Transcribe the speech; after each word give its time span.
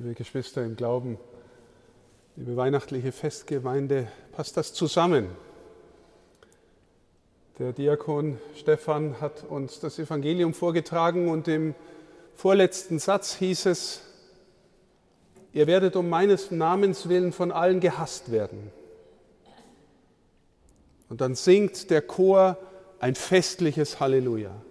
liebe 0.00 0.14
Geschwister 0.14 0.64
im 0.64 0.76
Glauben, 0.76 1.18
liebe 2.34 2.56
weihnachtliche 2.56 3.12
Festgemeinde, 3.12 4.08
passt 4.32 4.56
das 4.56 4.72
zusammen? 4.72 5.28
Der 7.58 7.74
Diakon 7.74 8.38
Stefan 8.56 9.20
hat 9.20 9.44
uns 9.44 9.78
das 9.78 9.98
Evangelium 9.98 10.54
vorgetragen 10.54 11.28
und 11.28 11.48
im 11.48 11.74
vorletzten 12.34 12.98
Satz 12.98 13.34
hieß 13.34 13.66
es, 13.66 14.00
ihr 15.52 15.66
werdet 15.66 15.96
um 15.96 16.08
meines 16.08 16.50
Namens 16.50 17.10
willen 17.10 17.32
von 17.32 17.52
allen 17.52 17.80
gehasst 17.80 18.32
werden. 18.32 18.72
Und 21.10 21.20
dann 21.20 21.34
singt 21.34 21.90
der 21.90 22.00
Chor 22.00 22.56
ein 23.00 23.16
festliches 23.16 24.00
Halleluja. 24.00 24.62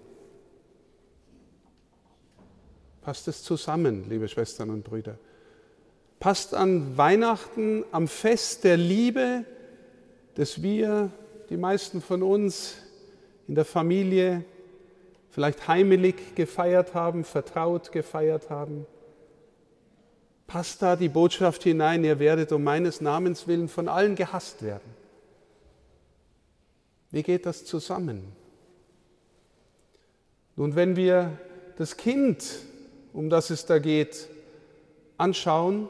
Passt 3.02 3.28
es 3.28 3.44
zusammen, 3.44 4.10
liebe 4.10 4.28
Schwestern 4.28 4.70
und 4.70 4.84
Brüder? 4.84 5.18
Passt 6.20 6.54
an 6.54 6.98
Weihnachten, 6.98 7.86
am 7.92 8.08
Fest 8.08 8.66
der 8.66 8.76
Liebe, 8.76 9.46
das 10.36 10.62
wir, 10.62 11.12
die 11.50 11.58
meisten 11.58 12.02
von 12.02 12.24
uns, 12.24 12.76
in 13.48 13.56
der 13.56 13.66
Familie 13.66 14.44
vielleicht 15.32 15.68
heimelig 15.68 16.36
gefeiert 16.36 16.94
haben, 16.94 17.24
vertraut 17.24 17.92
gefeiert 17.92 18.50
haben? 18.50 18.86
Passt 20.46 20.82
da 20.82 20.96
die 20.96 21.10
Botschaft 21.10 21.64
hinein, 21.64 22.04
ihr 22.04 22.20
werdet 22.20 22.52
um 22.52 22.64
meines 22.64 23.02
Namens 23.02 23.48
willen 23.48 23.70
von 23.70 23.88
allen 23.88 24.16
gehasst 24.16 24.62
werden? 24.62 24.96
Wie 27.12 27.24
geht 27.24 27.46
das 27.46 27.66
zusammen? 27.66 28.34
Nun, 30.56 30.76
wenn 30.76 30.96
wir 30.96 31.38
das 31.78 31.96
Kind 31.96 32.44
um 33.20 33.30
das 33.30 33.50
es 33.50 33.66
da 33.66 33.80
geht, 33.80 34.30
anschauen, 35.18 35.90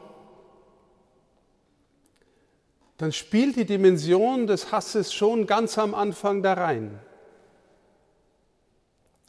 dann 2.96 3.12
spielt 3.12 3.54
die 3.54 3.64
Dimension 3.64 4.48
des 4.48 4.72
Hasses 4.72 5.14
schon 5.14 5.46
ganz 5.46 5.78
am 5.78 5.94
Anfang 5.94 6.42
da 6.42 6.54
rein. 6.54 6.98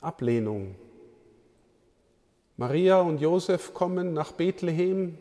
Ablehnung. 0.01 0.73
Maria 2.57 3.01
und 3.01 3.21
Josef 3.21 3.71
kommen 3.75 4.15
nach 4.15 4.31
Bethlehem, 4.31 5.19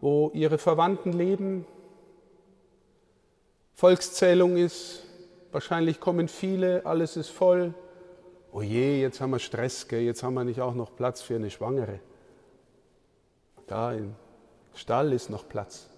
wo 0.00 0.30
ihre 0.34 0.58
Verwandten 0.58 1.12
leben. 1.12 1.66
Volkszählung 3.74 4.56
ist, 4.56 5.02
wahrscheinlich 5.50 5.98
kommen 5.98 6.28
viele, 6.28 6.86
alles 6.86 7.16
ist 7.16 7.30
voll 7.30 7.74
oh 8.52 8.62
je, 8.62 9.00
jetzt 9.00 9.20
haben 9.20 9.30
wir 9.30 9.38
Stress, 9.38 9.88
gell? 9.88 10.02
jetzt 10.02 10.22
haben 10.22 10.34
wir 10.34 10.44
nicht 10.44 10.60
auch 10.60 10.74
noch 10.74 10.94
Platz 10.94 11.22
für 11.22 11.36
eine 11.36 11.50
Schwangere. 11.50 12.00
Da 13.66 13.92
im 13.92 14.14
Stall 14.74 15.12
ist 15.12 15.30
noch 15.30 15.48
Platz. 15.48 15.88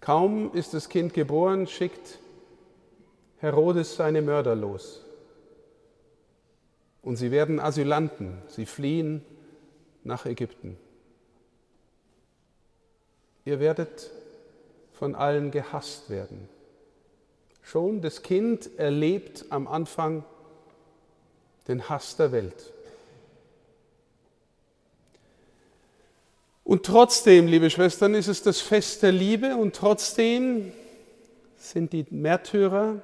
Kaum 0.00 0.52
ist 0.52 0.74
das 0.74 0.88
Kind 0.88 1.14
geboren, 1.14 1.66
schickt 1.66 2.18
Herodes 3.38 3.96
seine 3.96 4.22
Mörder 4.22 4.54
los. 4.54 5.04
Und 7.02 7.16
sie 7.16 7.30
werden 7.30 7.60
Asylanten, 7.60 8.42
sie 8.48 8.66
fliehen 8.66 9.22
nach 10.02 10.26
Ägypten. 10.26 10.76
Ihr 13.44 13.60
werdet 13.60 14.10
von 14.92 15.14
allen 15.14 15.50
gehasst 15.50 16.10
werden. 16.10 16.48
Schon 17.66 18.00
das 18.00 18.22
Kind 18.22 18.70
erlebt 18.78 19.46
am 19.50 19.66
Anfang 19.66 20.22
den 21.66 21.88
Hass 21.88 22.14
der 22.14 22.30
Welt. 22.30 22.72
Und 26.62 26.86
trotzdem, 26.86 27.48
liebe 27.48 27.68
Schwestern, 27.68 28.14
ist 28.14 28.28
es 28.28 28.44
das 28.44 28.60
Fest 28.60 29.02
der 29.02 29.10
Liebe 29.10 29.56
und 29.56 29.74
trotzdem 29.74 30.70
sind 31.56 31.92
die 31.92 32.06
Märtyrer 32.08 33.02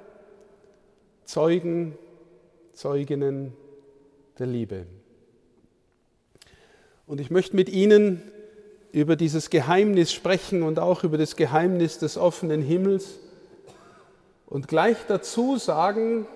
Zeugen, 1.25 1.99
Zeuginnen 2.73 3.55
der 4.39 4.47
Liebe. 4.47 4.87
Und 7.09 7.21
ich 7.21 7.33
möchte 7.33 7.57
mit 7.57 7.69
Ihnen 7.69 8.23
über 8.93 9.17
dieses 9.17 9.51
Geheimnis 9.51 10.13
sprechen 10.13 10.63
und 10.63 10.79
auch 10.79 11.03
über 11.03 11.19
das 11.19 11.35
Geheimnis 11.35 11.99
des 11.99 12.17
offenen 12.17 12.63
Himmels 12.63 13.19
und 14.53 14.69
gleich 14.69 14.99
dazu 15.09 15.57
sagen, 15.57 16.27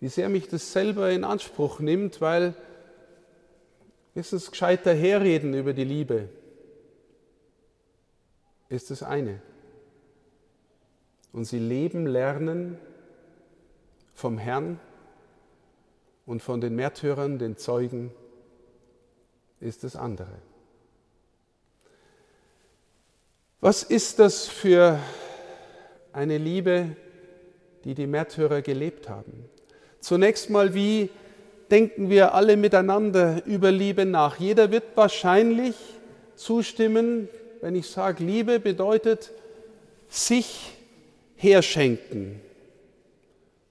wie 0.00 0.08
sehr 0.08 0.30
mich 0.30 0.48
das 0.48 0.72
selber 0.72 1.10
in 1.10 1.24
Anspruch 1.24 1.78
nimmt, 1.78 2.22
weil 2.22 2.54
ist 4.14 4.32
es 4.32 4.50
gescheit 4.50 4.86
daherreden 4.86 5.52
über 5.52 5.74
die 5.74 5.84
Liebe, 5.84 6.30
ist 8.70 8.90
das 8.90 9.02
eine. 9.02 9.42
Und 11.34 11.44
sie 11.44 11.58
leben 11.58 12.06
lernen 12.06 12.78
vom 14.14 14.38
Herrn 14.38 14.80
und 16.24 16.40
von 16.40 16.62
den 16.62 16.76
Märtyrern, 16.76 17.38
den 17.38 17.58
Zeugen, 17.58 18.10
ist 19.60 19.84
das 19.84 19.96
andere. 19.96 20.38
Was 23.60 23.82
ist 23.82 24.18
das 24.18 24.46
für 24.46 24.98
eine 26.14 26.38
Liebe, 26.38 26.96
die 27.84 27.94
die 27.94 28.06
Märtyrer 28.06 28.62
gelebt 28.62 29.08
haben. 29.08 29.44
Zunächst 30.00 30.48
mal, 30.48 30.74
wie 30.74 31.10
denken 31.70 32.08
wir 32.08 32.34
alle 32.34 32.56
miteinander 32.56 33.44
über 33.46 33.72
Liebe 33.72 34.04
nach? 34.04 34.38
Jeder 34.38 34.70
wird 34.70 34.84
wahrscheinlich 34.94 35.74
zustimmen, 36.36 37.28
wenn 37.60 37.74
ich 37.74 37.88
sage, 37.88 38.22
Liebe 38.22 38.60
bedeutet 38.60 39.32
sich 40.08 40.72
herschenken, 41.36 42.40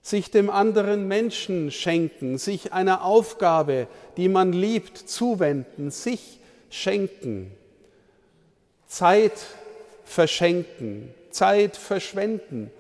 sich 0.02 0.30
dem 0.30 0.50
anderen 0.50 1.08
Menschen 1.08 1.72
schenken, 1.72 2.38
sich 2.38 2.74
einer 2.74 3.06
Aufgabe, 3.06 3.88
die 4.18 4.28
man 4.28 4.52
liebt, 4.52 4.98
zuwenden, 4.98 5.92
sich 5.92 6.40
schenken, 6.70 7.52
Zeit 8.86 9.34
verschenken, 10.06 11.14
Zeit 11.32 11.78
verschwenden, 11.78 12.72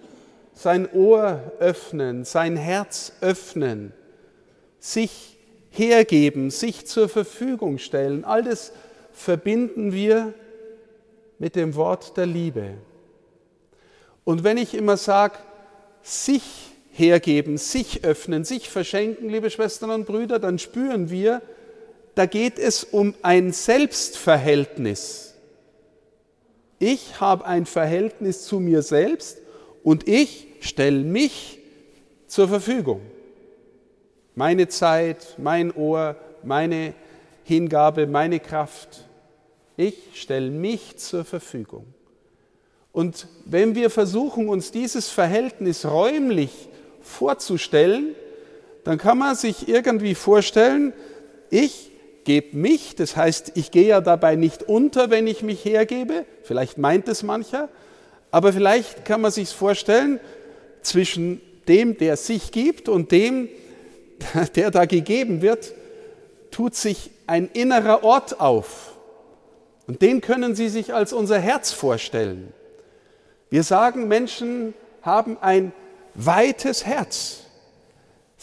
sein 0.53 0.87
Ohr 0.93 1.51
öffnen, 1.59 2.25
sein 2.25 2.55
Herz 2.55 3.13
öffnen, 3.21 3.93
sich 4.79 5.37
hergeben, 5.71 6.51
sich 6.51 6.85
zur 6.85 7.09
Verfügung 7.09 7.79
stellen. 7.79 8.23
All 8.25 8.43
das 8.43 8.71
verbinden 9.11 9.93
wir 9.93 10.33
mit 11.39 11.55
dem 11.55 11.75
Wort 11.75 12.15
der 12.17 12.25
Liebe. 12.25 12.75
Und 14.23 14.43
wenn 14.43 14.57
ich 14.57 14.75
immer 14.75 14.97
sage, 14.97 15.35
sich 16.03 16.43
hergeben, 16.91 17.57
sich 17.57 18.03
öffnen, 18.03 18.45
sich 18.45 18.69
verschenken, 18.69 19.29
liebe 19.29 19.49
Schwestern 19.49 19.89
und 19.89 20.05
Brüder, 20.05 20.39
dann 20.39 20.59
spüren 20.59 21.09
wir, 21.09 21.41
da 22.15 22.27
geht 22.27 22.59
es 22.59 22.83
um 22.83 23.15
ein 23.23 23.51
Selbstverhältnis. 23.51 25.32
Ich 26.85 27.21
habe 27.21 27.45
ein 27.45 27.65
Verhältnis 27.65 28.45
zu 28.45 28.59
mir 28.59 28.81
selbst 28.81 29.37
und 29.83 30.05
ich 30.05 30.47
stelle 30.59 30.99
mich 30.99 31.59
zur 32.27 32.49
Verfügung. 32.49 32.99
Meine 34.35 34.67
Zeit, 34.67 35.35
mein 35.37 35.73
Ohr, 35.73 36.17
meine 36.43 36.93
Hingabe, 37.45 38.05
meine 38.05 38.41
Kraft. 38.41 39.07
Ich 39.77 39.95
stelle 40.15 40.51
mich 40.51 40.97
zur 40.97 41.23
Verfügung. 41.23 41.85
Und 42.91 43.29
wenn 43.45 43.75
wir 43.75 43.89
versuchen, 43.89 44.49
uns 44.49 44.71
dieses 44.71 45.07
Verhältnis 45.07 45.85
räumlich 45.85 46.67
vorzustellen, 46.99 48.13
dann 48.83 48.97
kann 48.97 49.17
man 49.17 49.37
sich 49.37 49.69
irgendwie 49.69 50.15
vorstellen, 50.15 50.91
ich 51.49 51.92
gebe 52.23 52.57
mich, 52.57 52.95
das 52.95 53.15
heißt, 53.15 53.53
ich 53.55 53.71
gehe 53.71 53.87
ja 53.87 54.01
dabei 54.01 54.35
nicht 54.35 54.63
unter, 54.63 55.09
wenn 55.09 55.27
ich 55.27 55.41
mich 55.43 55.63
hergebe, 55.65 56.25
vielleicht 56.43 56.77
meint 56.77 57.07
es 57.07 57.23
mancher, 57.23 57.69
aber 58.31 58.53
vielleicht 58.53 59.05
kann 59.05 59.21
man 59.21 59.31
sich 59.31 59.49
vorstellen, 59.49 60.19
zwischen 60.81 61.41
dem, 61.67 61.97
der 61.97 62.17
sich 62.17 62.51
gibt 62.51 62.89
und 62.89 63.11
dem, 63.11 63.49
der 64.55 64.71
da 64.71 64.85
gegeben 64.85 65.41
wird, 65.41 65.73
tut 66.51 66.75
sich 66.75 67.11
ein 67.25 67.49
innerer 67.53 68.03
Ort 68.03 68.39
auf. 68.39 68.93
Und 69.87 70.01
den 70.01 70.21
können 70.21 70.55
Sie 70.55 70.69
sich 70.69 70.93
als 70.93 71.11
unser 71.13 71.39
Herz 71.39 71.71
vorstellen. 71.71 72.53
Wir 73.49 73.63
sagen, 73.63 74.07
Menschen 74.07 74.73
haben 75.01 75.37
ein 75.41 75.73
weites 76.15 76.85
Herz. 76.85 77.41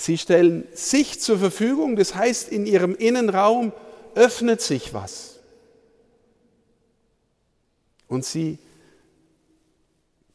Sie 0.01 0.17
stellen 0.17 0.67
sich 0.73 1.21
zur 1.21 1.39
Verfügung, 1.39 1.95
das 1.95 2.15
heißt, 2.15 2.51
in 2.51 2.65
ihrem 2.65 2.95
Innenraum 2.95 3.75
öffnet 4.15 4.63
sich 4.63 4.95
was. 4.95 5.41
Und 8.09 8.25
sie 8.25 8.57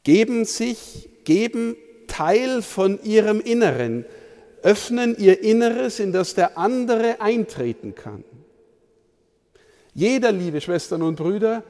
geben 0.04 0.46
sich, 0.46 1.10
geben 1.24 1.76
Teil 2.06 2.62
von 2.62 3.02
ihrem 3.02 3.42
Inneren, 3.42 4.06
öffnen 4.62 5.18
ihr 5.18 5.42
Inneres, 5.42 6.00
in 6.00 6.12
das 6.12 6.36
der 6.36 6.60
andere 6.60 7.20
eintreten 7.20 7.96
kann. 7.96 8.24
Jeder, 9.96 10.32
liebe 10.32 10.62
Schwestern 10.62 11.02
und 11.02 11.16
Brüder, 11.16 11.64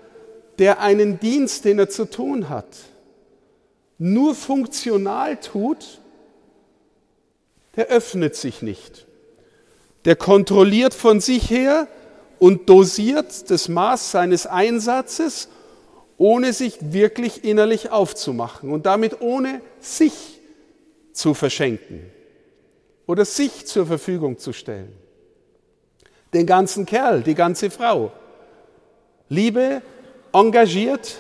der 0.60 0.82
einen 0.82 1.18
Dienst, 1.22 1.64
den 1.64 1.80
er 1.80 1.88
zu 1.88 2.04
tun 2.04 2.50
hat, 2.50 2.76
nur 3.98 4.36
funktional 4.36 5.38
tut, 5.38 6.02
der 7.76 7.88
öffnet 7.88 8.36
sich 8.36 8.62
nicht. 8.62 9.06
Der 10.06 10.16
kontrolliert 10.16 10.94
von 10.94 11.20
sich 11.20 11.50
her 11.50 11.88
und 12.40 12.70
dosiert 12.70 13.50
das 13.50 13.70
Maß 13.70 14.12
seines 14.12 14.46
Einsatzes, 14.46 15.50
ohne 16.18 16.54
sich 16.54 16.78
wirklich 16.94 17.44
innerlich 17.44 17.92
aufzumachen 17.92 18.72
und 18.72 18.86
damit 18.86 19.22
ohne 19.22 19.62
sich 19.80 20.14
zu 21.12 21.34
verschenken 21.34 22.12
oder 23.08 23.26
sich 23.26 23.66
zur 23.66 23.86
Verfügung 23.86 24.38
zu 24.38 24.54
stellen. 24.54 24.94
Den 26.34 26.46
ganzen 26.46 26.86
Kerl, 26.86 27.22
die 27.22 27.36
ganze 27.36 27.70
Frau. 27.70 28.12
Liebe 29.30 29.82
engagiert 30.34 31.16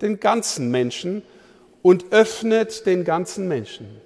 den 0.00 0.18
ganzen 0.20 0.70
Menschen 0.70 1.22
und 1.82 2.12
öffnet 2.12 2.86
den 2.86 3.04
ganzen 3.04 3.48
Menschen. 3.48 4.00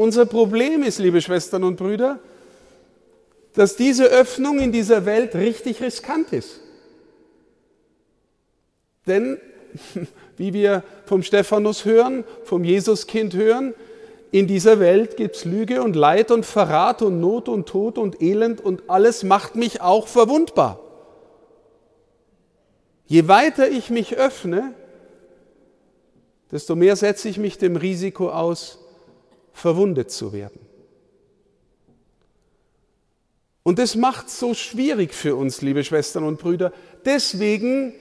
Unser 0.00 0.24
Problem 0.24 0.82
ist, 0.82 0.98
liebe 0.98 1.20
Schwestern 1.20 1.62
und 1.62 1.76
Brüder, 1.76 2.20
dass 3.52 3.76
diese 3.76 4.06
Öffnung 4.06 4.58
in 4.58 4.72
dieser 4.72 5.04
Welt 5.04 5.34
richtig 5.34 5.82
riskant 5.82 6.32
ist. 6.32 6.58
Denn, 9.06 9.38
wie 10.38 10.54
wir 10.54 10.84
vom 11.04 11.22
Stephanus 11.22 11.84
hören, 11.84 12.24
vom 12.44 12.64
Jesuskind 12.64 13.34
hören, 13.34 13.74
in 14.30 14.46
dieser 14.46 14.80
Welt 14.80 15.18
gibt 15.18 15.36
es 15.36 15.44
Lüge 15.44 15.82
und 15.82 15.94
Leid 15.94 16.30
und 16.30 16.46
Verrat 16.46 17.02
und 17.02 17.20
Not 17.20 17.50
und 17.50 17.68
Tod 17.68 17.98
und 17.98 18.22
Elend 18.22 18.62
und 18.62 18.88
alles 18.88 19.22
macht 19.22 19.54
mich 19.54 19.82
auch 19.82 20.08
verwundbar. 20.08 20.80
Je 23.04 23.28
weiter 23.28 23.68
ich 23.68 23.90
mich 23.90 24.16
öffne, 24.16 24.72
desto 26.50 26.74
mehr 26.74 26.96
setze 26.96 27.28
ich 27.28 27.36
mich 27.36 27.58
dem 27.58 27.76
Risiko 27.76 28.30
aus, 28.30 28.78
verwundet 29.52 30.10
zu 30.10 30.32
werden. 30.32 30.60
Und 33.62 33.78
das 33.78 33.94
macht 33.94 34.28
es 34.28 34.40
so 34.40 34.54
schwierig 34.54 35.14
für 35.14 35.36
uns, 35.36 35.62
liebe 35.62 35.84
Schwestern 35.84 36.24
und 36.24 36.38
Brüder. 36.38 36.72
Deswegen 37.04 37.94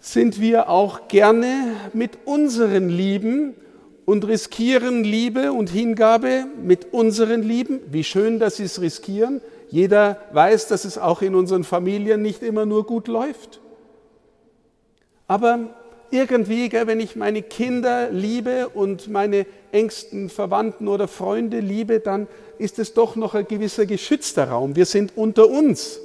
sind 0.00 0.40
wir 0.40 0.70
auch 0.70 1.08
gerne 1.08 1.76
mit 1.92 2.18
unseren 2.24 2.88
Lieben 2.88 3.54
und 4.06 4.26
riskieren 4.26 5.04
Liebe 5.04 5.52
und 5.52 5.70
Hingabe 5.70 6.46
mit 6.60 6.92
unseren 6.92 7.42
Lieben. 7.42 7.80
Wie 7.86 8.02
schön, 8.02 8.38
dass 8.38 8.56
sie 8.56 8.64
es 8.64 8.80
riskieren. 8.80 9.40
Jeder 9.68 10.20
weiß, 10.32 10.66
dass 10.68 10.84
es 10.84 10.98
auch 10.98 11.22
in 11.22 11.34
unseren 11.34 11.62
Familien 11.62 12.22
nicht 12.22 12.42
immer 12.42 12.66
nur 12.66 12.86
gut 12.86 13.06
läuft. 13.06 13.60
Aber 15.28 15.70
irgendwie, 16.10 16.72
wenn 16.72 16.98
ich 16.98 17.14
meine 17.14 17.42
Kinder 17.42 18.10
liebe 18.10 18.68
und 18.70 19.08
meine 19.08 19.46
engsten 19.72 20.28
Verwandten 20.28 20.88
oder 20.88 21.08
Freunde 21.08 21.60
liebe, 21.60 22.00
dann 22.00 22.26
ist 22.58 22.78
es 22.78 22.94
doch 22.94 23.16
noch 23.16 23.34
ein 23.34 23.46
gewisser 23.46 23.86
geschützter 23.86 24.50
Raum. 24.50 24.76
Wir 24.76 24.86
sind 24.86 25.12
unter 25.16 25.48
uns. 25.48 26.00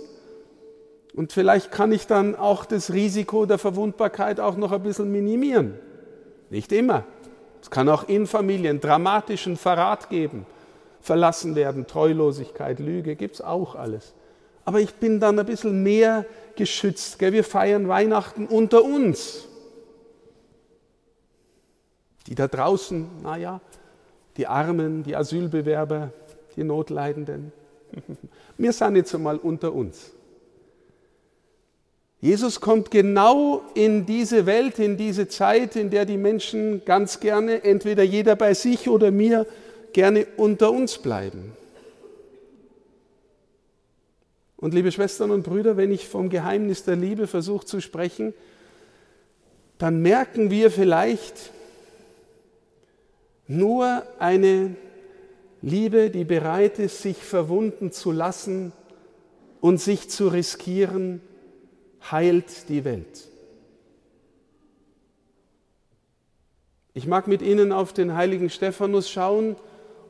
Und 1.14 1.32
vielleicht 1.32 1.72
kann 1.72 1.92
ich 1.92 2.08
dann 2.08 2.36
auch 2.36 2.66
das 2.66 2.92
Risiko 2.92 3.46
der 3.46 3.58
Verwundbarkeit 3.58 4.40
auch 4.40 4.58
noch 4.58 4.72
ein 4.72 4.84
bisschen 4.84 5.12
minimieren. 5.12 5.76
Nicht 6.50 6.72
immer. 6.72 7.06
Es 7.62 7.70
kann 7.70 7.90
auch 7.90 8.08
in 8.08 8.28
Familien 8.28 8.80
dramatischen 8.80 9.58
Verrat 9.58 10.10
geben. 10.10 10.46
Verlassen 11.02 11.56
werden, 11.56 11.88
Treulosigkeit, 11.88 12.80
Lüge, 12.80 13.16
gibt 13.16 13.36
es 13.36 13.42
auch 13.42 13.76
alles. 13.76 14.14
Aber 14.66 14.80
ich 14.80 14.94
bin 14.96 15.20
dann 15.20 15.40
ein 15.40 15.46
bisschen 15.46 15.84
mehr 15.84 16.26
geschützt. 16.56 17.22
Wir 17.22 17.44
feiern 17.44 17.88
Weihnachten 17.88 18.48
unter 18.48 18.84
uns. 18.84 19.48
Die 22.28 22.36
da 22.36 22.48
draußen, 22.48 23.08
naja, 23.24 23.62
die 24.38 24.48
Armen, 24.48 25.04
die 25.04 25.16
Asylbewerber, 25.16 26.12
die 26.56 26.64
Notleidenden. 26.64 27.52
Wir 28.58 28.74
sind 28.74 28.96
jetzt 28.96 29.14
einmal 29.14 29.38
unter 29.38 29.74
uns. 29.74 30.12
Jesus 32.22 32.60
kommt 32.60 32.90
genau 32.90 33.62
in 33.76 34.06
diese 34.06 34.46
Welt, 34.46 34.80
in 34.80 34.98
diese 34.98 35.28
Zeit, 35.28 35.76
in 35.76 35.90
der 35.90 36.06
die 36.06 36.18
Menschen 36.18 36.84
ganz 36.84 37.20
gerne, 37.20 37.64
entweder 37.64 38.04
jeder 38.04 38.36
bei 38.36 38.54
sich 38.54 38.90
oder 38.90 39.12
mir, 39.12 39.46
gerne 39.94 40.26
unter 40.38 40.72
uns 40.72 40.98
bleiben. 40.98 41.54
Und 44.58 44.74
liebe 44.74 44.92
Schwestern 44.92 45.32
und 45.32 45.44
Brüder, 45.44 45.78
wenn 45.78 45.92
ich 45.92 46.08
vom 46.08 46.30
Geheimnis 46.30 46.84
der 46.84 46.96
Liebe 46.96 47.28
versuche 47.28 47.66
zu 47.66 47.82
sprechen, 47.82 48.34
dann 49.78 50.02
merken 50.02 50.50
wir 50.50 50.72
vielleicht, 50.72 51.52
nur 53.48 54.04
eine 54.20 54.76
Liebe, 55.62 56.10
die 56.10 56.26
bereit 56.26 56.80
ist, 56.80 57.02
sich 57.02 57.18
verwunden 57.18 57.92
zu 57.92 58.12
lassen 58.12 58.72
und 59.62 59.80
sich 59.80 60.10
zu 60.10 60.28
riskieren, 60.28 61.22
heilt 62.12 62.70
die 62.70 62.86
Welt. 62.86 63.28
Ich 66.94 67.08
mag 67.08 67.28
mit 67.28 67.42
Ihnen 67.42 67.72
auf 67.72 67.94
den 67.94 68.16
heiligen 68.16 68.50
Stephanus 68.50 69.10
schauen 69.10 69.56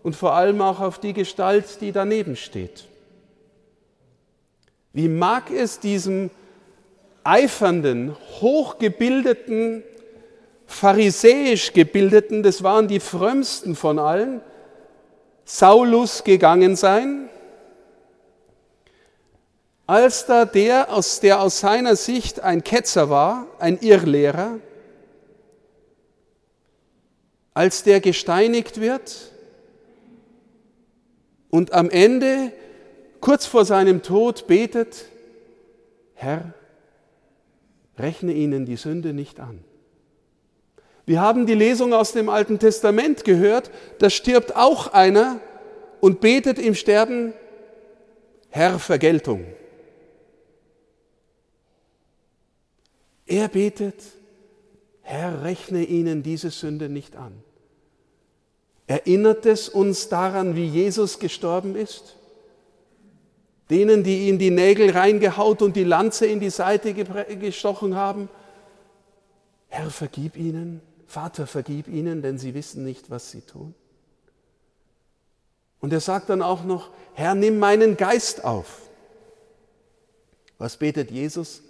und 0.04 0.16
vor 0.16 0.34
allem 0.34 0.62
auch 0.62 0.82
auf 0.82 1.00
die 1.00 1.14
Gestalt, 1.14 1.82
die 1.82 1.92
daneben 1.92 2.36
steht. 2.36 2.86
Wie 4.94 5.08
mag 5.08 5.50
es 5.52 5.80
diesem 5.80 6.30
eifernden, 7.24 8.16
hochgebildeten, 8.40 9.84
pharisäisch 10.66 11.74
gebildeten, 11.74 12.44
das 12.44 12.64
waren 12.64 12.88
die 12.88 13.00
frömmsten 13.00 13.76
von 13.76 14.00
allen, 14.00 14.42
Saulus 15.46 16.24
gegangen 16.24 16.76
sein, 16.76 17.30
als 19.88 20.26
da 20.26 20.46
der, 20.46 20.88
der 21.22 21.40
aus 21.42 21.60
seiner 21.60 21.96
Sicht 21.96 22.40
ein 22.40 22.64
Ketzer 22.64 23.10
war, 23.10 23.48
ein 23.60 23.78
Irrlehrer, 23.80 24.60
als 27.54 27.84
der 27.84 28.02
gesteinigt 28.02 28.82
wird 28.82 29.32
und 31.52 31.74
am 31.74 31.90
Ende, 31.90 32.52
kurz 33.22 33.46
vor 33.46 33.64
seinem 33.64 34.02
Tod, 34.02 34.48
betet, 34.48 35.06
Herr, 36.16 36.54
rechne 37.98 38.34
ihnen 38.34 38.66
die 38.66 38.76
Sünde 38.76 39.14
nicht 39.14 39.40
an. 39.40 39.64
Wir 41.06 41.22
haben 41.22 41.46
die 41.46 41.54
Lesung 41.54 41.94
aus 41.94 42.14
dem 42.14 42.30
Alten 42.30 42.58
Testament 42.58 43.24
gehört, 43.24 43.70
da 44.00 44.10
stirbt 44.10 44.56
auch 44.56 44.94
einer 44.94 45.40
und 46.00 46.20
betet 46.20 46.58
im 46.58 46.74
Sterben, 46.74 47.34
Herr, 48.50 48.80
Vergeltung. 48.80 49.46
Er 53.28 53.48
betet, 53.48 54.02
Herr, 55.02 55.44
rechne 55.44 55.84
ihnen 55.84 56.24
diese 56.24 56.50
Sünde 56.50 56.90
nicht 56.90 57.16
an. 57.16 57.34
Erinnert 58.88 59.46
es 59.46 59.68
uns 59.68 60.10
daran, 60.10 60.56
wie 60.56 60.68
Jesus 60.68 61.20
gestorben 61.20 61.76
ist? 61.76 62.16
Denen, 63.70 64.04
die 64.04 64.30
ihm 64.30 64.38
die 64.38 64.52
Nägel 64.52 64.92
reingehaut 64.92 65.64
und 65.64 65.76
die 65.76 65.84
Lanze 65.84 66.28
in 66.28 66.40
die 66.40 66.52
Seite 66.52 66.94
gestochen 66.94 67.96
haben, 67.96 68.30
Herr, 69.70 69.90
vergib 69.90 70.38
ihnen, 70.38 70.82
Vater, 71.06 71.48
vergib 71.48 71.88
ihnen, 71.88 72.22
denn 72.22 72.38
sie 72.38 72.54
wissen 72.54 72.84
nicht, 72.84 73.10
was 73.10 73.32
sie 73.32 73.42
tun. 73.42 73.74
Und 75.80 75.94
er 75.94 76.00
sagt 76.00 76.30
dann 76.30 76.42
auch 76.42 76.64
noch, 76.64 76.90
Herr, 77.14 77.36
nimm 77.36 77.60
meinen 77.60 77.96
Geist 77.96 78.44
auf. 78.44 78.90
Was 80.58 80.78
betet 80.78 81.12
Jesus 81.12 81.62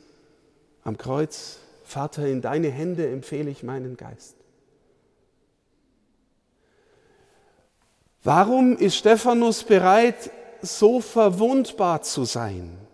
am 0.84 0.98
Kreuz? 0.98 1.58
Vater, 1.84 2.26
in 2.26 2.42
deine 2.42 2.70
Hände 2.70 3.10
empfehle 3.10 3.50
ich 3.50 3.62
meinen 3.62 3.98
Geist. 3.98 4.36
Warum 8.24 8.78
ist 8.78 8.96
Stephanus 8.96 9.64
bereit, 9.64 10.32
so 10.62 11.00
verwundbar 11.00 12.02
zu 12.02 12.26
sein? 12.26 12.85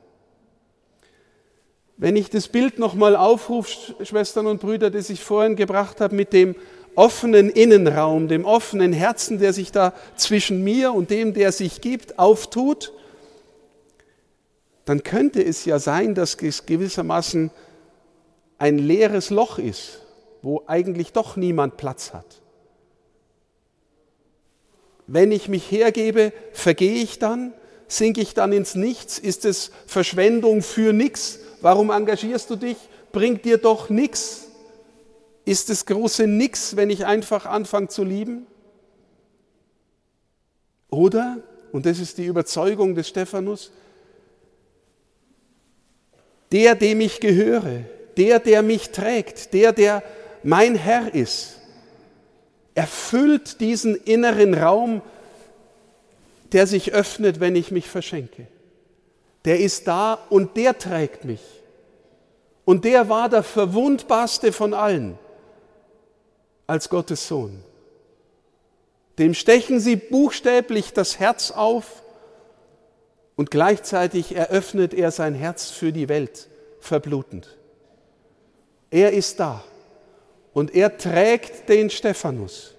Wenn 2.02 2.16
ich 2.16 2.32
das 2.32 2.48
Bild 2.48 2.80
nochmal 2.80 3.16
aufrufe, 3.16 3.94
Schwestern 4.04 4.48
und 4.48 4.60
Brüder, 4.60 4.90
das 4.90 5.12
ich 5.12 5.24
vorhin 5.24 5.56
gebracht 5.56 6.02
habe, 6.02 6.16
mit 6.16 6.34
dem 6.34 6.56
offenen 6.96 7.52
Innenraum, 7.52 8.28
dem 8.28 8.44
offenen 8.44 8.92
Herzen, 8.92 9.38
der 9.38 9.54
sich 9.54 9.72
da 9.72 9.94
zwischen 10.16 10.64
mir 10.64 10.94
und 10.94 11.12
dem, 11.12 11.36
der 11.36 11.52
sich 11.52 11.80
gibt, 11.80 12.18
auftut, 12.18 12.92
dann 14.86 15.04
könnte 15.04 15.46
es 15.46 15.64
ja 15.66 15.78
sein, 15.78 16.16
dass 16.16 16.34
es 16.34 16.66
gewissermaßen 16.66 17.52
ein 18.58 18.80
leeres 18.80 19.30
Loch 19.30 19.60
ist, 19.60 20.00
wo 20.42 20.64
eigentlich 20.66 21.14
doch 21.14 21.36
niemand 21.36 21.78
Platz 21.78 22.14
hat. 22.14 22.42
wenn 25.06 25.32
ich 25.32 25.50
mich 25.50 25.70
hergebe, 25.70 26.34
vergehe 26.52 27.04
ich 27.04 27.20
dann? 27.20 27.54
Sinke 27.88 28.22
ich 28.22 28.34
dann 28.34 28.54
ins 28.54 28.74
Nichts? 28.74 29.20
Ist 29.20 29.46
es 29.46 29.70
Verschwendung 29.86 30.64
für 30.64 30.94
nichts? 30.94 31.38
Warum 31.62 31.92
engagierst 31.92 32.50
du 32.50 32.56
dich? 32.56 32.78
Bringt 33.12 33.46
dir 33.46 33.58
doch 33.58 33.90
nichts. 33.90 34.48
Ist 35.46 35.70
es 35.70 35.86
große 35.86 36.28
Nix, 36.28 36.76
wenn 36.76 36.90
ich 36.90 37.06
einfach 37.06 37.46
anfange 37.46 37.88
zu 37.88 38.04
lieben? 38.04 38.46
Oder, 40.90 41.38
und 41.72 41.86
das 41.86 42.00
ist 42.00 42.18
die 42.18 42.26
Überzeugung 42.26 42.96
des 42.96 43.08
Stephanus, 43.08 43.72
der, 46.52 46.76
dem 46.76 47.00
ich 47.00 47.20
gehöre, 47.20 47.86
der, 48.18 48.40
der 48.40 48.62
mich 48.62 48.90
trägt, 48.90 49.54
der, 49.54 49.72
der 49.72 50.04
mein 50.44 50.76
Herr 50.76 51.14
ist, 51.14 51.58
erfüllt 52.76 53.62
diesen 53.62 53.96
inneren 53.96 54.54
Raum, 54.54 55.02
der 56.52 56.68
sich 56.68 56.92
öffnet, 56.94 57.40
wenn 57.40 57.56
ich 57.56 57.72
mich 57.72 57.88
verschenke. 57.88 58.48
Der 59.46 59.60
ist 59.60 59.88
da 59.88 60.14
und 60.30 60.56
der 60.58 60.78
trägt 60.78 61.26
mich. 61.26 61.42
Und 62.66 62.86
der 62.86 63.10
war 63.10 63.28
der 63.28 63.44
verwundbarste 63.44 64.52
von 64.52 64.74
allen 64.74 65.18
als 66.68 66.90
Gottes 66.90 67.28
Sohn. 67.28 67.64
Dem 69.18 69.34
stechen 69.34 69.80
sie 69.80 69.96
buchstäblich 69.96 70.94
das 70.94 71.20
Herz 71.20 71.52
auf 71.52 72.04
und 73.36 73.52
gleichzeitig 73.52 74.36
eröffnet 74.36 74.94
er 74.94 75.12
sein 75.12 75.34
Herz 75.34 75.70
für 75.70 75.92
die 75.92 76.08
Welt, 76.08 76.48
verblutend. 76.80 77.58
Er 78.90 79.12
ist 79.12 79.40
da 79.40 79.64
und 80.54 80.74
er 80.76 80.98
trägt 80.98 81.68
den 81.70 81.90
Stephanus 81.90 82.76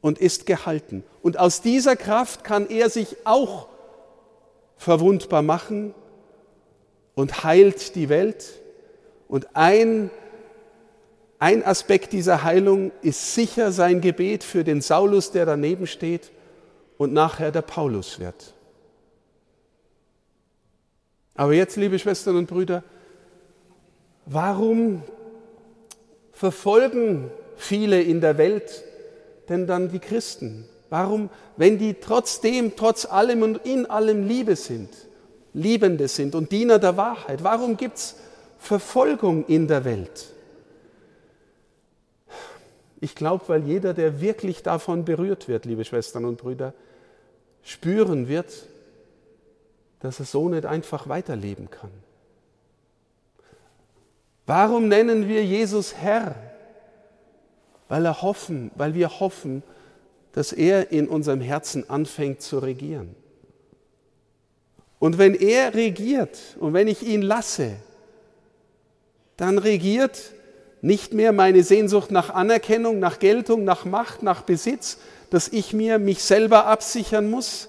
und 0.00 0.18
ist 0.18 0.46
gehalten. 0.46 1.04
Und 1.22 1.38
aus 1.38 1.62
dieser 1.62 1.96
Kraft 1.96 2.44
kann 2.44 2.68
er 2.68 2.90
sich 2.90 3.16
auch 3.24 3.68
verwundbar 4.82 5.42
machen 5.42 5.94
und 7.14 7.44
heilt 7.44 7.94
die 7.94 8.08
Welt. 8.08 8.60
Und 9.28 9.54
ein, 9.54 10.10
ein 11.38 11.64
Aspekt 11.64 12.12
dieser 12.12 12.42
Heilung 12.42 12.90
ist 13.00 13.34
sicher 13.34 13.70
sein 13.70 14.00
Gebet 14.00 14.42
für 14.42 14.64
den 14.64 14.80
Saulus, 14.80 15.30
der 15.30 15.46
daneben 15.46 15.86
steht 15.86 16.32
und 16.98 17.12
nachher 17.12 17.52
der 17.52 17.62
Paulus 17.62 18.18
wird. 18.18 18.54
Aber 21.34 21.52
jetzt, 21.52 21.76
liebe 21.76 21.98
Schwestern 21.98 22.36
und 22.36 22.46
Brüder, 22.46 22.82
warum 24.26 25.02
verfolgen 26.32 27.30
viele 27.56 28.02
in 28.02 28.20
der 28.20 28.36
Welt 28.36 28.84
denn 29.48 29.66
dann 29.66 29.90
die 29.90 30.00
Christen? 30.00 30.68
Warum, 30.92 31.30
wenn 31.56 31.78
die 31.78 31.94
trotzdem, 31.94 32.76
trotz 32.76 33.06
allem 33.06 33.40
und 33.40 33.64
in 33.64 33.86
allem 33.86 34.28
Liebe 34.28 34.56
sind, 34.56 34.90
Liebende 35.54 36.06
sind 36.06 36.34
und 36.34 36.52
Diener 36.52 36.78
der 36.78 36.98
Wahrheit, 36.98 37.42
warum 37.42 37.78
gibt 37.78 37.96
es 37.96 38.16
Verfolgung 38.58 39.46
in 39.46 39.68
der 39.68 39.86
Welt? 39.86 40.26
Ich 43.00 43.14
glaube, 43.14 43.44
weil 43.46 43.62
jeder, 43.64 43.94
der 43.94 44.20
wirklich 44.20 44.62
davon 44.62 45.06
berührt 45.06 45.48
wird, 45.48 45.64
liebe 45.64 45.86
Schwestern 45.86 46.26
und 46.26 46.36
Brüder, 46.36 46.74
spüren 47.62 48.28
wird, 48.28 48.52
dass 50.00 50.20
er 50.20 50.26
so 50.26 50.50
nicht 50.50 50.66
einfach 50.66 51.08
weiterleben 51.08 51.70
kann. 51.70 51.90
Warum 54.44 54.88
nennen 54.88 55.26
wir 55.26 55.42
Jesus 55.42 55.94
Herr? 55.94 56.34
Weil, 57.88 58.04
er 58.04 58.20
hoffen, 58.20 58.70
weil 58.74 58.92
wir 58.92 59.20
hoffen, 59.20 59.62
dass 60.32 60.52
er 60.52 60.92
in 60.92 61.08
unserem 61.08 61.40
Herzen 61.40 61.88
anfängt 61.88 62.40
zu 62.40 62.58
regieren. 62.58 63.14
Und 64.98 65.18
wenn 65.18 65.34
er 65.34 65.74
regiert 65.74 66.38
und 66.60 66.74
wenn 66.74 66.88
ich 66.88 67.02
ihn 67.02 67.22
lasse, 67.22 67.72
dann 69.36 69.58
regiert 69.58 70.32
nicht 70.80 71.12
mehr 71.12 71.32
meine 71.32 71.62
Sehnsucht 71.62 72.10
nach 72.10 72.30
Anerkennung, 72.30 72.98
nach 72.98 73.18
Geltung, 73.18 73.64
nach 73.64 73.84
Macht, 73.84 74.22
nach 74.22 74.42
Besitz, 74.42 74.98
dass 75.30 75.48
ich 75.48 75.72
mir 75.72 75.98
mich 75.98 76.22
selber 76.22 76.66
absichern 76.66 77.30
muss, 77.30 77.68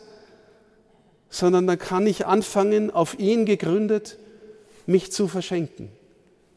sondern 1.30 1.66
dann 1.66 1.80
kann 1.80 2.06
ich 2.06 2.26
anfangen, 2.26 2.92
auf 2.92 3.18
ihn 3.18 3.46
gegründet, 3.46 4.18
mich 4.86 5.12
zu 5.12 5.28
verschenken 5.28 5.90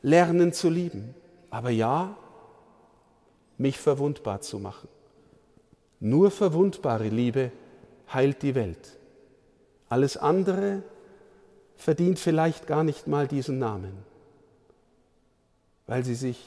lernen 0.06 0.52
zu 0.52 0.70
lieben. 0.70 1.14
Aber 1.50 1.70
ja, 1.70 2.16
mich 3.58 3.76
verwundbar 3.76 4.40
zu 4.40 4.58
machen. 4.60 4.88
Nur 6.00 6.30
verwundbare 6.30 7.08
Liebe 7.08 7.50
heilt 8.12 8.42
die 8.42 8.54
Welt. 8.54 8.96
Alles 9.88 10.16
andere 10.16 10.82
verdient 11.76 12.18
vielleicht 12.18 12.66
gar 12.66 12.84
nicht 12.84 13.06
mal 13.06 13.28
diesen 13.28 13.58
Namen, 13.58 13.92
weil 15.86 16.04
sie 16.04 16.14
sich 16.14 16.42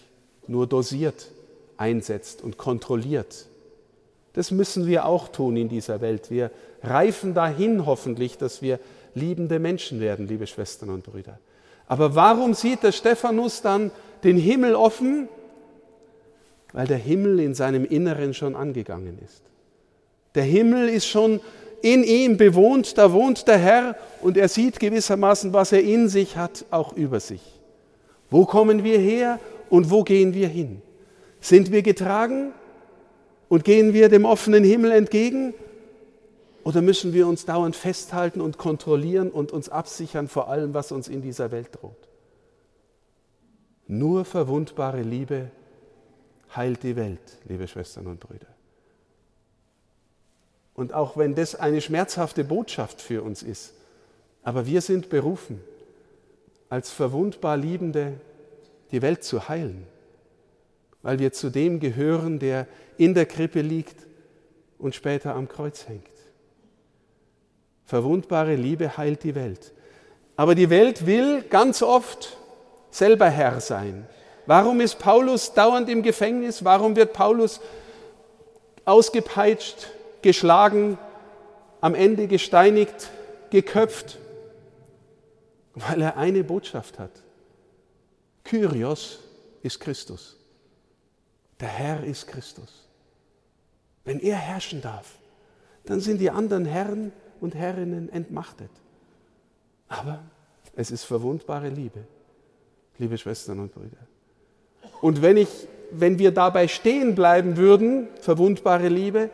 nur 0.48 0.68
dosiert 0.68 1.32
einsetzt 1.78 2.42
und 2.42 2.58
kontrolliert. 2.58 3.46
Das 4.34 4.52
müssen 4.52 4.86
wir 4.86 5.06
auch 5.06 5.30
tun 5.30 5.56
in 5.58 5.70
dieser 5.70 6.02
Welt. 6.02 6.30
Wir 6.30 6.52
reifen 6.84 7.34
dahin 7.34 7.86
hoffentlich, 7.86 8.38
dass 8.38 8.62
wir 8.62 8.80
liebende 9.16 9.60
Menschen 9.60 10.00
werden, 10.00 10.28
liebe 10.28 10.48
Schwestern 10.48 10.90
und 10.90 11.04
Brüder. 11.04 11.40
Aber 11.88 12.16
warum 12.16 12.54
sieht 12.54 12.84
der 12.84 12.92
Stephanus 12.92 13.62
dann 13.62 13.92
den 14.24 14.38
Himmel 14.38 14.76
offen? 14.76 15.28
Weil 16.74 16.88
der 16.88 16.98
Himmel 16.98 17.40
in 17.40 17.54
seinem 17.54 17.86
Inneren 17.86 18.34
schon 18.34 18.56
angegangen 18.56 19.18
ist. 19.24 19.44
Der 20.36 20.44
Himmel 20.44 20.90
ist 20.90 21.08
schon 21.08 21.42
in 21.82 22.04
ihm 22.04 22.38
bewohnt, 22.38 22.98
da 22.98 23.12
wohnt 23.14 23.48
der 23.48 23.58
Herr 23.58 23.96
und 24.22 24.38
er 24.38 24.50
sieht 24.50 24.80
gewissermaßen, 24.80 25.54
was 25.54 25.72
er 25.72 25.82
in 25.82 26.10
sich 26.10 26.38
hat, 26.38 26.66
auch 26.72 26.94
über 26.94 27.20
sich. 27.20 27.42
Wo 28.30 28.46
kommen 28.46 28.84
wir 28.84 29.00
her 29.00 29.40
und 29.70 29.90
wo 29.90 30.04
gehen 30.04 30.34
wir 30.34 30.48
hin? 30.48 30.82
Sind 31.40 31.72
wir 31.72 31.82
getragen 31.82 32.52
und 33.48 33.64
gehen 33.64 33.94
wir 33.94 34.10
dem 34.10 34.26
offenen 34.26 34.64
Himmel 34.64 34.92
entgegen 34.92 35.54
oder 36.64 36.82
müssen 36.82 37.14
wir 37.14 37.28
uns 37.28 37.46
dauernd 37.46 37.76
festhalten 37.76 38.42
und 38.42 38.58
kontrollieren 38.58 39.32
und 39.32 39.52
uns 39.52 39.70
absichern 39.70 40.28
vor 40.28 40.50
allem, 40.50 40.74
was 40.74 40.92
uns 40.92 41.08
in 41.08 41.22
dieser 41.22 41.52
Welt 41.52 41.70
droht? 41.72 42.10
Nur 43.88 44.26
verwundbare 44.26 45.02
Liebe 45.02 45.50
heilt 46.56 46.84
die 46.84 46.96
Welt, 46.96 47.20
liebe 47.46 47.68
Schwestern 47.68 48.08
und 48.08 48.20
Brüder. 48.20 48.48
Und 50.74 50.94
auch 50.94 51.18
wenn 51.18 51.36
das 51.36 51.56
eine 51.56 51.82
schmerzhafte 51.82 52.44
Botschaft 52.44 53.02
für 53.02 53.22
uns 53.22 53.44
ist, 53.44 53.74
aber 54.44 54.66
wir 54.66 54.82
sind 54.82 55.10
berufen, 55.10 55.62
als 56.70 56.92
verwundbar 56.92 57.58
Liebende 57.58 58.14
die 58.92 59.02
Welt 59.02 59.24
zu 59.24 59.50
heilen, 59.50 59.86
weil 61.02 61.20
wir 61.20 61.34
zu 61.34 61.50
dem 61.50 61.80
gehören, 61.80 62.40
der 62.40 62.68
in 62.98 63.14
der 63.14 63.26
Krippe 63.26 63.62
liegt 63.62 64.08
und 64.78 64.96
später 64.96 65.36
am 65.36 65.48
Kreuz 65.48 65.88
hängt. 65.88 66.08
Verwundbare 67.86 68.56
Liebe 68.56 68.98
heilt 68.98 69.24
die 69.24 69.36
Welt. 69.36 69.74
Aber 70.36 70.56
die 70.56 70.70
Welt 70.70 71.06
will 71.06 71.42
ganz 71.42 71.82
oft 71.82 72.38
selber 72.92 73.30
Herr 73.30 73.60
sein. 73.60 74.08
Warum 74.50 74.82
ist 74.82 74.98
Paulus 74.98 75.54
dauernd 75.54 75.90
im 75.90 76.02
Gefängnis? 76.02 76.66
Warum 76.66 76.96
wird 76.96 77.14
Paulus 77.14 77.62
ausgepeitscht, 78.84 79.92
geschlagen, 80.24 80.98
am 81.82 81.94
Ende 81.94 82.26
gesteinigt, 82.26 83.12
geköpft? 83.52 84.18
Weil 85.76 86.02
er 86.02 86.18
eine 86.18 86.44
Botschaft 86.44 86.98
hat. 86.98 87.12
Kyrios 88.44 89.20
ist 89.62 89.80
Christus. 89.82 90.36
Der 91.60 91.68
Herr 91.68 92.04
ist 92.04 92.26
Christus. 92.26 92.88
Wenn 94.04 94.20
er 94.20 94.38
herrschen 94.38 94.82
darf, 94.82 95.20
dann 95.86 96.00
sind 96.00 96.18
die 96.18 96.32
anderen 96.32 96.66
Herren 96.66 97.12
und 97.40 97.54
Herrinnen 97.54 98.10
entmachtet. 98.12 98.72
Aber 99.90 100.24
es 100.76 100.90
ist 100.90 101.04
verwundbare 101.04 101.70
Liebe, 101.70 102.08
liebe 102.98 103.16
Schwestern 103.16 103.60
und 103.60 103.72
Brüder. 103.72 104.08
Und 105.02 105.22
wenn, 105.22 105.38
ich, 105.38 105.50
wenn 105.92 106.20
wir 106.20 106.32
dabei 106.32 106.68
stehen 106.68 107.16
bleiben 107.16 107.58
würden, 107.58 108.08
verwundbare 108.22 108.90
Liebe, 108.90 109.30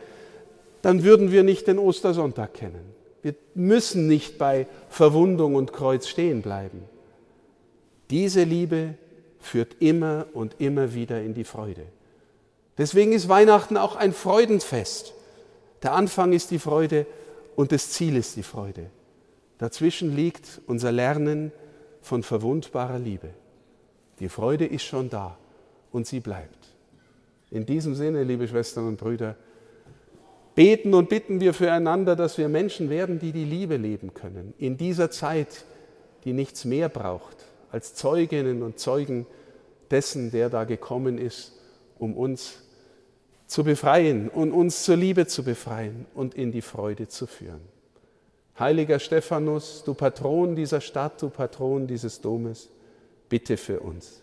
dann 0.82 1.04
würden 1.04 1.32
wir 1.32 1.44
nicht 1.44 1.68
den 1.68 1.80
Ostersonntag 1.80 2.54
kennen. 2.54 2.94
Wir 3.24 3.34
müssen 3.56 4.08
nicht 4.08 4.38
bei 4.38 4.68
Verwundung 4.90 5.56
und 5.56 5.74
Kreuz 5.74 6.08
stehen 6.08 6.42
bleiben. 6.42 6.84
Diese 8.12 8.44
Liebe 8.44 8.94
führt 9.40 9.78
immer 9.80 10.28
und 10.34 10.56
immer 10.60 10.94
wieder 10.94 11.22
in 11.24 11.34
die 11.34 11.44
Freude. 11.44 11.86
Deswegen 12.78 13.14
ist 13.14 13.30
Weihnachten 13.30 13.78
auch 13.78 13.96
ein 13.96 14.14
Freudenfest. 14.14 15.14
Der 15.82 15.94
Anfang 15.94 16.34
ist 16.34 16.52
die 16.52 16.60
Freude 16.60 17.08
und 17.56 17.72
das 17.72 17.90
Ziel 17.90 18.16
ist 18.16 18.36
die 18.36 18.44
Freude. 18.44 18.92
Dazwischen 19.58 20.16
liegt 20.16 20.62
unser 20.68 20.92
Lernen 20.92 21.52
von 22.02 22.22
verwundbarer 22.22 23.00
Liebe. 23.00 23.30
Die 24.20 24.30
Freude 24.30 24.66
ist 24.66 24.84
schon 24.84 25.10
da 25.10 25.38
und 25.96 26.06
sie 26.06 26.20
bleibt. 26.20 26.58
In 27.52 27.66
diesem 27.66 27.96
Sinne, 27.96 28.24
liebe 28.24 28.48
Schwestern 28.50 28.86
und 28.86 28.98
Brüder, 28.98 29.38
beten 30.54 30.94
und 30.94 31.08
bitten 31.08 31.40
wir 31.40 31.54
füreinander, 31.54 32.18
dass 32.18 32.38
wir 32.38 32.50
Menschen 32.50 32.90
werden, 32.90 33.18
die 33.18 33.32
die 33.32 33.46
Liebe 33.46 33.78
leben 33.78 34.14
können. 34.14 34.54
In 34.58 34.76
dieser 34.76 35.10
Zeit, 35.10 35.64
die 36.26 36.34
nichts 36.34 36.66
mehr 36.66 36.90
braucht 36.90 37.38
als 37.72 37.96
Zeuginnen 37.96 38.62
und 38.62 38.78
Zeugen 38.78 39.26
dessen, 39.90 40.32
der 40.32 40.50
da 40.50 40.66
gekommen 40.66 41.18
ist, 41.18 41.54
um 41.98 42.18
uns 42.18 42.58
zu 43.48 43.64
befreien 43.64 44.28
und 44.28 44.52
uns 44.52 44.84
zur 44.84 44.98
Liebe 44.98 45.28
zu 45.28 45.44
befreien 45.44 46.08
und 46.14 46.36
in 46.36 46.52
die 46.52 46.62
Freude 46.62 47.08
zu 47.08 47.26
führen. 47.26 47.62
Heiliger 48.60 49.00
Stephanus, 49.00 49.84
du 49.86 49.94
Patron 49.94 50.56
dieser 50.56 50.82
Stadt, 50.82 51.22
du 51.22 51.30
Patron 51.30 51.88
dieses 51.88 52.20
Domes, 52.20 52.70
bitte 53.30 53.56
für 53.56 53.80
uns. 53.80 54.22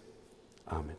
Amen. 0.67 0.97